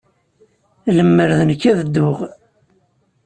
Lemmer 0.97 1.29
d 1.37 1.39
nekk, 1.49 1.63
ad 1.71 1.77
dduɣ. 1.85 2.19